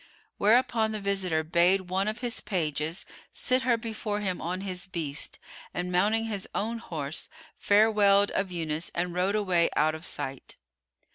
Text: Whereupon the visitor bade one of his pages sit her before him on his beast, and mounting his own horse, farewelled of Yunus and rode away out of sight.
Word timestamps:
Whereupon 0.39 0.93
the 0.93 0.99
visitor 0.99 1.43
bade 1.43 1.81
one 1.91 2.07
of 2.07 2.21
his 2.21 2.39
pages 2.41 3.05
sit 3.31 3.61
her 3.61 3.77
before 3.77 4.19
him 4.19 4.41
on 4.41 4.61
his 4.61 4.87
beast, 4.87 5.37
and 5.75 5.91
mounting 5.91 6.23
his 6.25 6.49
own 6.55 6.79
horse, 6.79 7.29
farewelled 7.55 8.31
of 8.31 8.51
Yunus 8.51 8.89
and 8.95 9.13
rode 9.13 9.35
away 9.35 9.69
out 9.77 9.93
of 9.93 10.03
sight. 10.03 10.55